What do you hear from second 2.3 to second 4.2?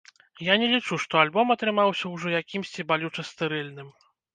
якімсьці балюча стэрыльным.